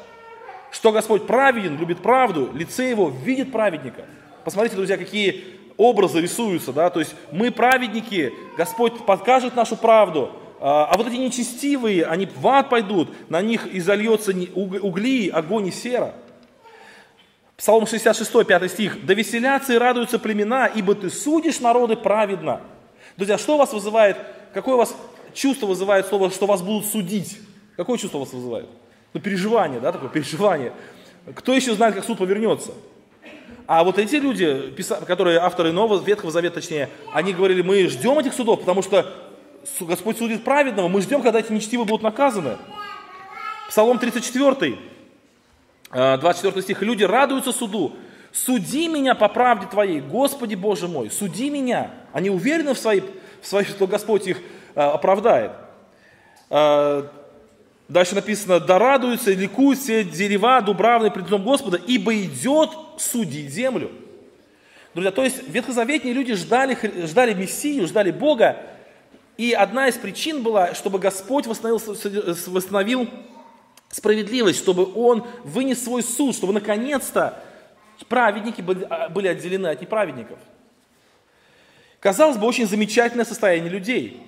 [0.72, 4.04] Что Господь праведен, любит правду, лице его видит праведника».
[4.44, 5.44] Посмотрите, друзья, какие
[5.76, 10.32] образы рисуются, да, то есть мы праведники, Господь покажет нашу правду,
[10.64, 15.72] а, а вот эти нечестивые, они в ад пойдут, на них изольется угли, огонь и
[15.72, 16.14] сера.
[17.56, 19.04] Псалом 66, 5 стих.
[19.04, 22.60] «Да веселятся и радуются племена, ибо ты судишь народы праведно».
[23.16, 24.16] Друзья, что вас вызывает,
[24.54, 24.94] какое у вас
[25.34, 27.38] чувство вызывает слово, что вас будут судить?
[27.76, 28.68] Какое чувство вас вызывает?
[29.14, 30.72] Ну, переживание, да, такое переживание.
[31.34, 32.70] Кто еще знает, как суд повернется?
[33.66, 34.72] А вот эти люди,
[35.08, 39.12] которые авторы Нового Ветхого Завета, точнее, они говорили, мы ждем этих судов, потому что
[39.80, 42.58] Господь судит праведного, мы ждем, когда эти нечестивые будут наказаны.
[43.68, 44.78] Псалом 34,
[45.92, 46.82] 24 э, стих.
[46.82, 47.94] Люди радуются суду.
[48.32, 51.90] Суди меня по правде Твоей, Господи Боже мой, суди меня.
[52.12, 53.02] Они уверены в своей,
[53.42, 54.38] в своей что Господь их
[54.74, 55.52] э, оправдает.
[56.48, 57.04] Э,
[57.88, 63.50] дальше написано, да радуются и ликуют все дерева дубравные пред лицом Господа, ибо идет судить
[63.50, 63.90] землю.
[64.94, 68.56] Друзья, то есть ветхозаветные люди ждали, ждали Мессию, ждали Бога,
[69.42, 71.82] и одна из причин была, чтобы Господь восстановил,
[72.46, 73.08] восстановил
[73.90, 77.42] справедливость, чтобы Он вынес свой суд, чтобы наконец-то
[78.08, 80.38] праведники а, были отделены от неправедников.
[81.98, 84.22] Казалось бы, очень замечательное состояние людей.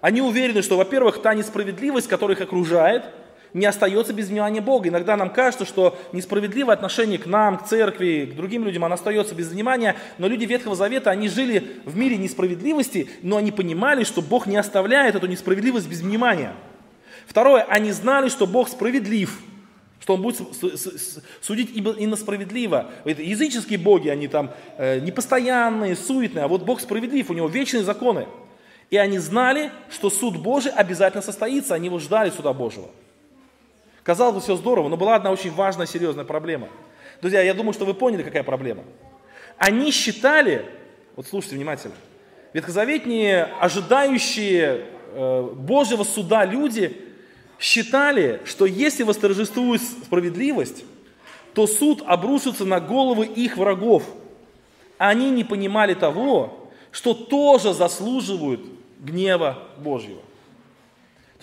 [0.00, 3.04] Они уверены, что, во-первых, та несправедливость, которая их окружает–
[3.54, 4.88] не остается без внимания Бога.
[4.88, 9.34] Иногда нам кажется, что несправедливое отношение к нам, к церкви, к другим людям, оно остается
[9.34, 9.94] без внимания.
[10.18, 14.56] Но люди Ветхого Завета, они жили в мире несправедливости, но они понимали, что Бог не
[14.56, 16.52] оставляет эту несправедливость без внимания.
[17.26, 19.38] Второе, они знали, что Бог справедлив,
[20.00, 20.42] что Он будет
[21.40, 22.90] судить именно справедливо.
[23.04, 27.84] Это языческие боги, они там э, непостоянные, суетные, а вот Бог справедлив, у Него вечные
[27.84, 28.26] законы.
[28.90, 32.90] И они знали, что суд Божий обязательно состоится, они его ждали суда Божьего.
[34.04, 36.68] Казалось бы, все здорово, но была одна очень важная, серьезная проблема.
[37.22, 38.84] Друзья, я думаю, что вы поняли, какая проблема.
[39.56, 40.66] Они считали,
[41.16, 41.94] вот слушайте внимательно,
[42.52, 47.00] ветхозаветные, ожидающие э, Божьего суда люди
[47.58, 50.84] считали, что если восторжествует справедливость,
[51.54, 54.02] то суд обрушится на головы их врагов.
[54.98, 58.60] Они не понимали того, что тоже заслуживают
[59.00, 60.20] гнева Божьего.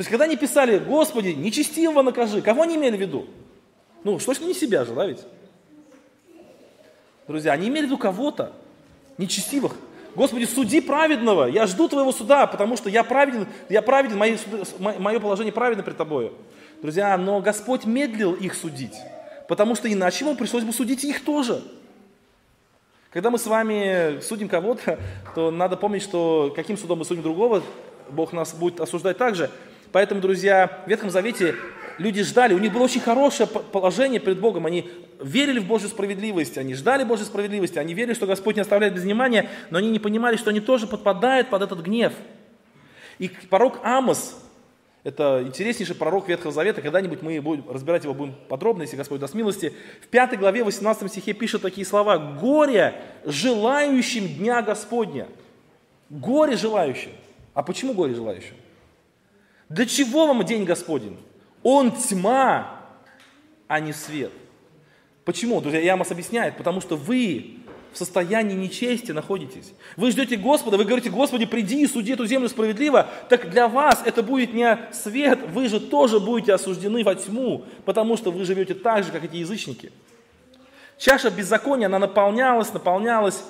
[0.02, 3.28] То есть, когда они писали, Господи, нечестивого накажи, кого они имели в виду?
[4.04, 5.20] Ну, что точно не себя же, да ведь?
[7.28, 8.52] Друзья, они имели в виду кого-то,
[9.20, 9.76] нечестивых.
[10.16, 14.40] Господи, суди праведного, я жду твоего суда, потому что я праведен, я праведен, мое,
[14.80, 16.34] мое положение праведно пред тобою.
[16.82, 18.96] Друзья, но Господь медлил их судить,
[19.48, 21.62] потому что иначе ему пришлось бы судить их тоже.
[23.12, 24.98] Когда мы с вами судим кого-то,
[25.36, 27.62] то надо помнить, что каким судом мы судим другого,
[28.10, 29.52] Бог нас будет осуждать также.
[29.92, 31.56] Поэтому, друзья, в Ветхом Завете
[31.98, 34.90] люди ждали, у них было очень хорошее положение перед Богом, они
[35.22, 39.04] верили в Божью справедливость, они ждали Божьей справедливости, они верили, что Господь не оставляет без
[39.04, 42.14] внимания, но они не понимали, что они тоже подпадают под этот гнев.
[43.20, 44.38] И пророк Амос,
[45.04, 49.34] это интереснейший пророк Ветхого Завета, когда-нибудь мы будем разбирать его будем подробно, если Господь даст
[49.34, 49.74] милости.
[50.02, 52.18] В пятой главе, 18 стихе пишет такие слова.
[52.18, 55.28] «Горе желающим дня Господня».
[56.10, 57.12] Горе желающим.
[57.54, 58.56] А почему горе желающим?
[59.72, 61.18] Для чего вам день Господень?
[61.64, 62.82] Он тьма,
[63.70, 64.34] а не свет.
[65.24, 65.62] Почему?
[65.62, 67.60] Друзья, Ямос объясняет, потому что вы
[67.94, 69.72] в состоянии нечести находитесь.
[69.96, 73.08] Вы ждете Господа, вы говорите, Господи, приди и суди эту землю справедливо.
[73.30, 78.18] Так для вас это будет не свет, вы же тоже будете осуждены во тьму, потому
[78.18, 79.94] что вы живете так же, как эти язычники.
[80.98, 83.42] Чаша беззакония, она наполнялась, наполнялась,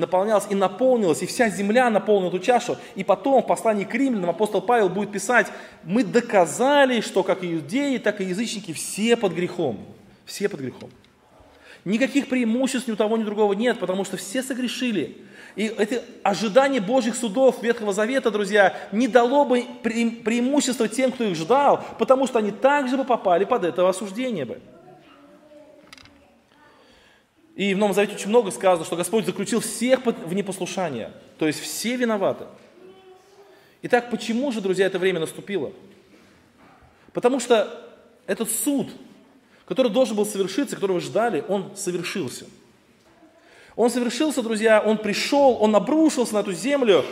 [0.00, 2.76] наполнялась и наполнилась, и вся земля наполнила эту чашу.
[2.96, 5.46] И потом в послании к римлянам апостол Павел будет писать,
[5.84, 9.78] мы доказали, что как иудеи, так и язычники все под грехом.
[10.24, 10.90] Все под грехом.
[11.84, 15.18] Никаких преимуществ ни у того, ни у другого нет, потому что все согрешили.
[15.56, 21.36] И это ожидание Божьих судов Ветхого Завета, друзья, не дало бы преимущества тем, кто их
[21.36, 24.60] ждал, потому что они также бы попали под это осуждение бы.
[27.60, 31.12] И в Новом Завете очень много сказано, что Господь заключил всех в непослушание.
[31.38, 32.46] То есть все виноваты.
[33.82, 35.70] Итак, почему же, друзья, это время наступило?
[37.12, 37.68] Потому что
[38.26, 38.88] этот суд,
[39.66, 42.46] который должен был совершиться, которого ждали, он совершился.
[43.76, 47.04] Он совершился, друзья, он пришел, он обрушился на эту землю,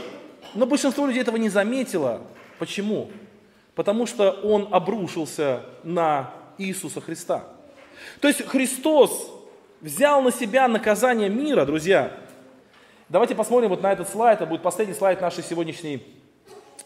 [0.55, 2.23] но большинство людей этого не заметило.
[2.59, 3.11] Почему?
[3.75, 7.45] Потому что он обрушился на Иисуса Христа.
[8.23, 9.35] То есть Христос
[9.81, 12.13] взял на себя наказание мира, друзья.
[13.09, 16.03] Давайте посмотрим вот на этот слайд, это будет последний слайд нашей сегодняшней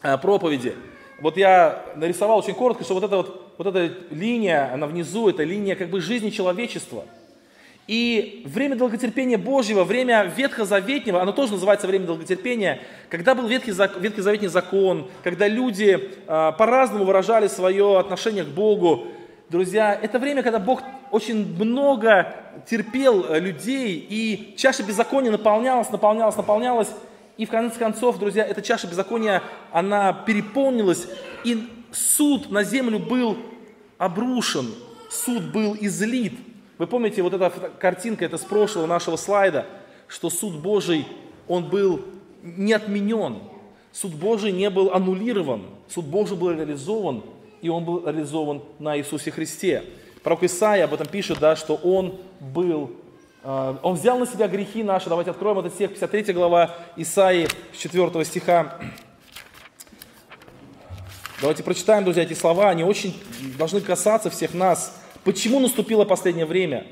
[0.02, 0.74] э, проповеди.
[1.20, 5.42] Вот я нарисовал очень коротко, что вот эта вот, вот эта линия, она внизу, это
[5.42, 7.04] линия как бы жизни человечества.
[7.88, 14.48] И время долготерпения Божьего, время ветхозаветнего, оно тоже называется время долготерпения, когда был ветхий, ветхозаветний
[14.48, 19.08] закон, когда люди э, по-разному выражали свое отношение к Богу,
[19.52, 22.34] друзья, это время, когда Бог очень много
[22.68, 26.88] терпел э, людей, и чаша беззакония наполнялась, наполнялась, наполнялась,
[27.36, 31.06] и в конце концов, друзья, эта чаша беззакония, она переполнилась,
[31.44, 33.36] и суд на землю был
[33.98, 34.74] обрушен,
[35.10, 36.32] суд был излит.
[36.78, 39.66] Вы помните, вот эта картинка, это с прошлого нашего слайда,
[40.08, 41.06] что суд Божий,
[41.46, 42.00] он был
[42.42, 43.38] не отменен,
[43.92, 47.22] суд Божий не был аннулирован, суд Божий был реализован,
[47.62, 49.84] и он был реализован на Иисусе Христе.
[50.22, 52.90] Пророк Исаия об этом пишет, да, что он был,
[53.44, 55.08] э, он взял на себя грехи наши.
[55.08, 58.78] Давайте откроем этот стих, 53 глава Исаии, 4 стиха.
[61.40, 63.20] Давайте прочитаем, друзья, эти слова, они очень
[63.58, 65.00] должны касаться всех нас.
[65.24, 66.86] Почему наступило последнее время?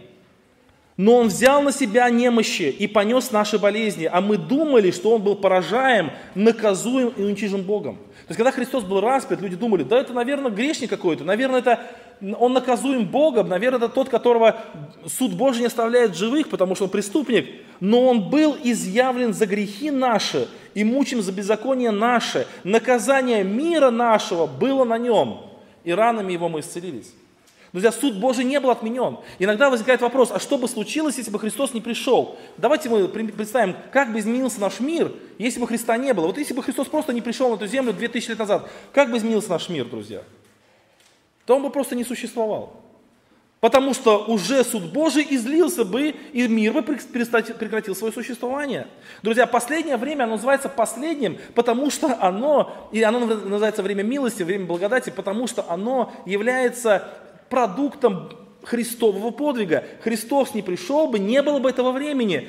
[1.00, 5.22] Но Он взял на себя немощи и понес наши болезни, а мы думали, что Он
[5.22, 7.96] был поражаем, наказуем и уничижен Богом.
[7.96, 11.80] То есть, когда Христос был распят, люди думали, да это, наверное, грешник какой-то, наверное, это
[12.38, 14.60] он наказуем Богом, наверное, это тот, которого
[15.06, 17.48] суд Божий не оставляет живых, потому что он преступник,
[17.80, 22.46] но он был изъявлен за грехи наши и мучим за беззаконие наше.
[22.62, 25.46] Наказание мира нашего было на нем,
[25.82, 27.14] и ранами его мы исцелились.
[27.72, 29.18] Друзья, суд Божий не был отменен.
[29.38, 32.36] Иногда возникает вопрос, а что бы случилось, если бы Христос не пришел?
[32.56, 36.26] Давайте мы представим, как бы изменился наш мир, если бы Христа не было.
[36.26, 39.18] Вот если бы Христос просто не пришел на эту землю 2000 лет назад, как бы
[39.18, 40.22] изменился наш мир, друзья?
[41.46, 42.80] То он бы просто не существовал.
[43.60, 48.86] Потому что уже суд Божий излился бы, и мир бы прекратил свое существование.
[49.22, 54.64] Друзья, последнее время оно называется последним, потому что оно, и оно называется время милости, время
[54.64, 57.06] благодати, потому что оно является
[57.50, 58.30] продуктом
[58.62, 59.84] Христового подвига.
[60.02, 62.48] Христос не пришел бы, не было бы этого времени.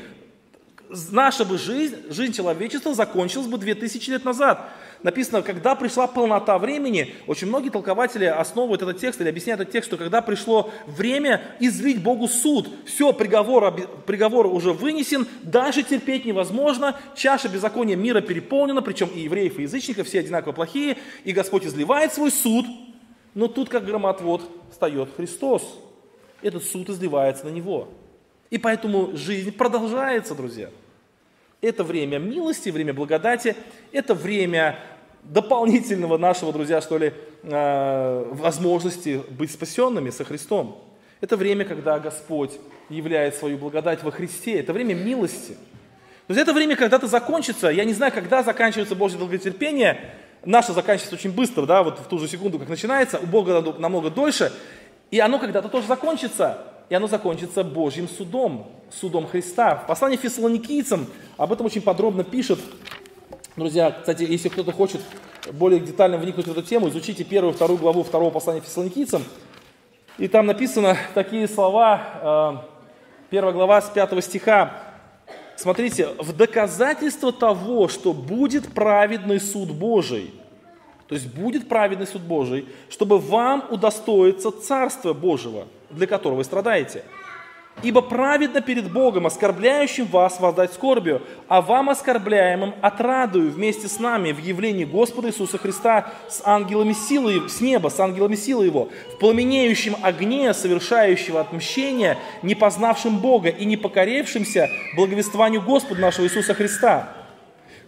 [1.09, 4.69] Наша бы жизнь, жизнь человечества закончилась бы 2000 лет назад.
[5.04, 9.89] Написано, когда пришла полнота времени, очень многие толкователи основывают этот текст или объясняют этот текст,
[9.89, 13.73] что когда пришло время излить Богу суд, все, приговор,
[14.06, 20.08] приговор уже вынесен, даже терпеть невозможно, чаша беззакония мира переполнена, причем и евреев, и язычников,
[20.08, 22.65] все одинаково плохие, и Господь изливает свой суд,
[23.34, 25.79] но тут как громотвод встает Христос.
[26.42, 27.90] этот суд изливается на него.
[28.50, 30.69] И поэтому жизнь продолжается, друзья.
[31.62, 33.56] Это время милости, время благодати,
[33.92, 34.79] это время
[35.23, 37.13] дополнительного нашего, друзья, что ли,
[37.44, 40.84] э, возможности быть спасенными со Христом.
[41.21, 42.52] Это время, когда Господь
[42.90, 44.60] являет свою благодать во Христе.
[44.60, 45.54] Это время милости.
[46.27, 47.69] То есть это время когда-то закончится.
[47.69, 50.15] Я не знаю, когда заканчивается Божье долготерпение.
[50.44, 53.19] Наше заканчивается очень быстро, да, вот в ту же секунду, как начинается.
[53.19, 54.52] У Бога намного дольше.
[55.12, 56.58] И оно когда-то тоже закончится.
[56.89, 59.75] И оно закончится Божьим судом, судом Христа.
[59.75, 62.60] В послании фессалоникийцам об этом очень подробно пишет.
[63.56, 65.02] Друзья, кстати, если кто-то хочет
[65.54, 69.23] более детально вникнуть в эту тему, изучите первую, вторую главу второго послания фессалоникийцам.
[70.17, 74.73] И там написано такие слова, э, первая глава с пятого стиха.
[75.62, 80.33] Смотрите, в доказательство того, что будет праведный суд Божий,
[81.07, 87.03] то есть будет праведный суд Божий, чтобы вам удостоиться Царства Божьего, для которого вы страдаете–
[87.84, 94.32] Ибо праведно перед Богом, оскорбляющим вас, воздать скорбию, а вам, оскорбляемым, отрадую вместе с нами
[94.32, 99.19] в явлении Господа Иисуса Христа с ангелами силы, с неба, с ангелами силы Его, в
[99.19, 107.21] пламенеющем огне, совершающего отмщение, не познавшим Бога и не покоревшимся благовествованию Господа нашего Иисуса Христа,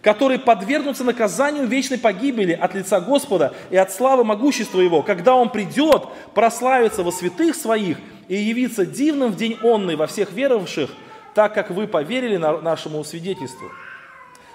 [0.04, 5.48] которые подвергнутся наказанию вечной погибели от лица Господа и от славы могущества Его, когда Он
[5.48, 7.98] придет, прославится во святых Своих–
[8.28, 10.90] и явиться дивным в день онный во всех веровавших,
[11.34, 13.70] так как вы поверили на нашему свидетельству.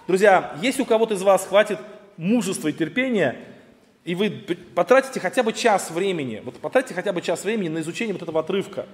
[0.08, 1.80] Друзья, если у кого-то из вас хватит
[2.18, 3.36] мужества и терпения,
[4.06, 4.30] и вы
[4.74, 8.40] потратите хотя бы час времени, вот потратите хотя бы час времени на изучение вот этого
[8.40, 8.88] отрывка.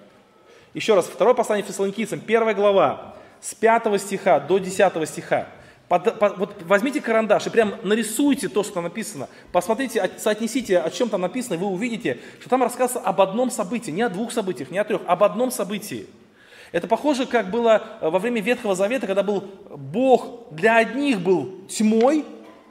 [0.74, 5.48] Еще раз, второе послание Фессалоникийцам, первая глава, с 5 стиха до 10 стиха.
[5.88, 9.30] Под, под, вот возьмите карандаш и прям нарисуйте то, что там написано.
[9.52, 13.92] Посмотрите, соотнесите, о чем там написано, и вы увидите, что там рассказывается об одном событии,
[13.92, 16.08] не о двух событиях, не о трех, об одном событии.
[16.72, 21.68] Это похоже, как было э, во время Ветхого Завета, когда был Бог для одних был
[21.70, 22.26] тьмой,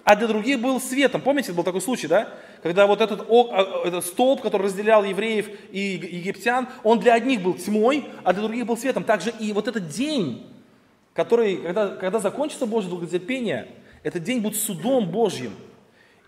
[0.05, 1.23] а для других был светом.
[1.23, 2.29] Помните, был такой случай, да?
[2.62, 7.55] Когда вот этот, а, этот столб, который разделял евреев и египтян, он для одних был
[7.55, 9.05] тьмой, а для других был светом.
[9.05, 10.47] Также и вот этот день,
[11.15, 13.69] который, когда, когда закончится Божье долготерпение,
[14.03, 15.53] этот день будет судом Божьим.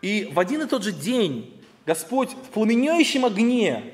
[0.01, 1.53] И в один и тот же день
[1.85, 3.93] Господь в пламенеющем огне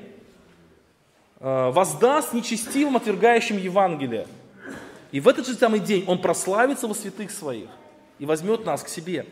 [1.39, 4.27] э, воздаст нечестивым, отвергающим Евангелие.
[5.11, 7.69] И в этот же самый день Он прославится во святых Своих
[8.19, 9.25] и возьмет нас к себе.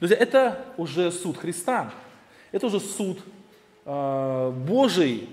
[0.00, 1.92] Друзья, это уже суд Христа.
[2.50, 3.20] Это уже суд
[3.84, 5.28] э, Божий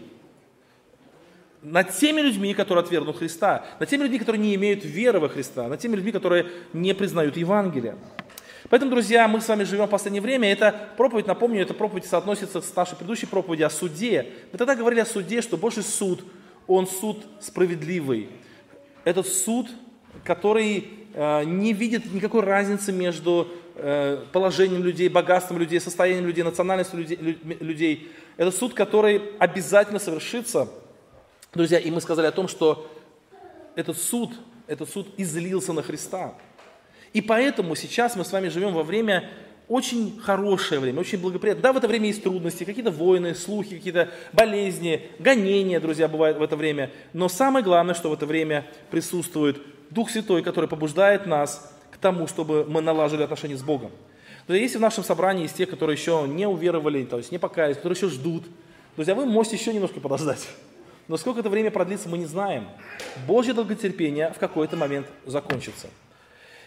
[1.65, 5.67] над теми людьми, которые отвергнут Христа, над теми людьми, которые не имеют веры во Христа,
[5.67, 7.95] над теми людьми, которые не признают Евангелие.
[8.69, 10.51] Поэтому, друзья, мы с вами живем в последнее время.
[10.51, 14.27] Эта проповедь, напомню, эта проповедь соотносится с нашей предыдущей проповеди о суде.
[14.51, 16.23] Мы тогда говорили о суде, что Божий суд,
[16.67, 18.29] он суд справедливый.
[19.03, 19.67] Этот суд,
[20.23, 26.99] который э, не видит никакой разницы между э, положением людей, богатством людей, состоянием людей, национальностью
[27.59, 28.11] людей.
[28.37, 30.69] Это суд, который обязательно совершится–
[31.55, 32.91] Друзья, и мы сказали о том, что
[33.75, 34.31] этот суд,
[34.67, 36.33] этот суд излился на Христа.
[37.13, 39.29] И поэтому сейчас мы с вами живем во время
[39.69, 41.63] очень хорошее время, очень благоприятное.
[41.63, 46.43] Да, в это время есть трудности, какие-то войны, слухи, какие-то болезни, гонения, друзья, бывают в
[46.43, 46.91] это время.
[47.13, 49.57] Но самое главное, что в это время присутствует
[49.89, 53.91] Дух Святой, который побуждает нас к тому, чтобы мы налаживали отношения с Богом.
[54.45, 57.77] Друзья, если в нашем собрании есть те, которые еще не уверовали, то есть не покаялись,
[57.77, 58.43] которые еще ждут,
[58.97, 60.49] друзья, вы можете еще немножко подождать.
[61.07, 62.67] Но сколько это время продлится, мы не знаем.
[63.27, 65.87] Божье долготерпение в какой-то момент закончится.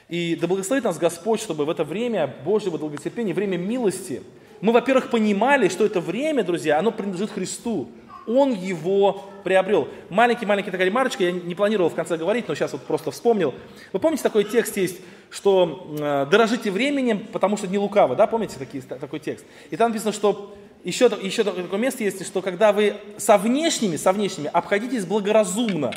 [0.08, 4.22] И да благословит нас Господь, чтобы в это время Божьего долготерпения, время милости,
[4.60, 7.88] мы, во-первых, понимали, что это время, друзья, оно принадлежит Христу.
[8.26, 9.88] Он его приобрел.
[10.10, 13.54] Маленький-маленький такая ремарочка, я не планировал в конце говорить, но сейчас вот просто вспомнил.
[13.92, 18.56] Вы помните, такой текст есть, что э, «дорожите временем, потому что не лукаво», да, помните
[18.58, 19.46] такие, такой текст?
[19.70, 24.12] И там написано, что еще, еще такое место есть, что когда вы со внешними, со
[24.12, 25.92] внешними обходитесь благоразумно,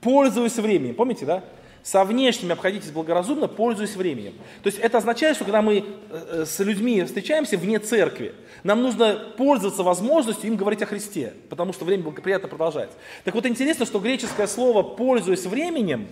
[0.00, 0.94] пользуясь временем.
[0.94, 1.44] Помните, да?
[1.82, 4.32] Со внешними обходитесь благоразумно, пользуясь временем.
[4.62, 8.82] То есть это означает, что когда мы э, э, с людьми встречаемся вне церкви, нам
[8.82, 12.96] нужно пользоваться возможностью им говорить о Христе, потому что время благоприятно продолжается.
[13.24, 16.08] Так вот интересно, что греческое слово «пользуясь временем»,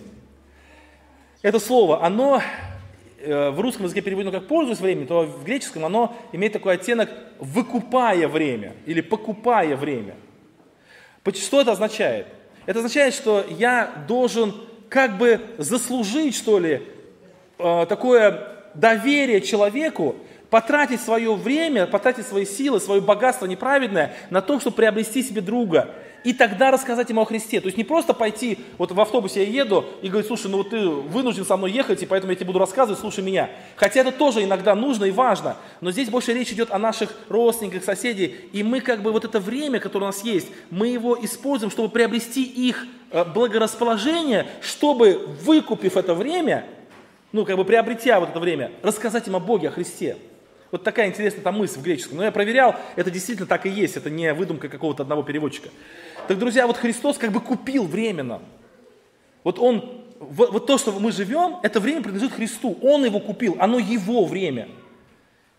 [1.41, 2.41] это слово, оно
[3.25, 7.09] в русском языке переведено как «пользуясь временем», то в греческом оно имеет такой оттенок
[7.39, 10.15] «выкупая время» или «покупая время».
[11.33, 12.27] Что это означает?
[12.65, 14.53] Это означает, что я должен
[14.89, 16.83] как бы заслужить, что ли,
[17.57, 20.15] э, такое доверие человеку,
[20.49, 25.89] потратить свое время, потратить свои силы, свое богатство неправедное на то, чтобы приобрести себе друга.
[26.23, 27.59] И тогда рассказать ему о Христе.
[27.59, 30.69] То есть не просто пойти, вот в автобусе я еду и говорить, слушай, ну вот
[30.69, 33.49] ты вынужден со мной ехать, и поэтому я тебе буду рассказывать, слушай меня.
[33.75, 35.57] Хотя это тоже иногда нужно и важно.
[35.81, 38.35] Но здесь больше речь идет о наших родственниках, соседей.
[38.53, 41.89] И мы как бы вот это время, которое у нас есть, мы его используем, чтобы
[41.89, 46.65] приобрести их э, благорасположение, чтобы, выкупив это время,
[47.33, 50.17] ну как бы приобретя вот это время, рассказать им о Боге, о Христе.
[50.73, 52.17] Вот такая интересная там мысль в греческом.
[52.17, 55.69] Но я проверял, это действительно так и есть, это не выдумка какого-то одного переводчика.
[56.27, 58.41] Так, друзья, вот Христос как бы купил временно.
[59.43, 62.77] Вот Он, вот то, что мы живем, это время принадлежит Христу.
[62.81, 64.69] Он его купил, оно его время.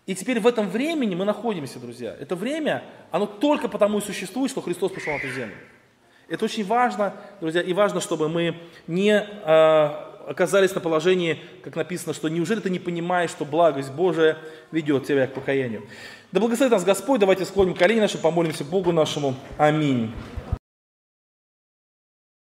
[0.05, 2.15] И теперь в этом времени мы находимся, друзья.
[2.19, 5.55] Это время, оно только потому и существует, что Христос пришел на эту землю.
[6.27, 8.57] Это очень важно, друзья, и важно, чтобы мы
[8.87, 9.85] не э,
[10.27, 14.37] оказались на положении, как написано, что неужели ты не понимаешь, что благость Божия
[14.71, 15.83] ведет тебя к покаянию.
[16.31, 19.35] Да благословит нас Господь, давайте склоним колени наши, помолимся Богу нашему.
[19.57, 20.11] Аминь.